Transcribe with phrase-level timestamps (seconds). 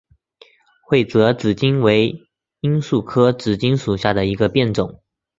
[0.87, 2.23] 会泽紫堇为
[2.59, 4.99] 罂粟科紫堇属下的一个变种。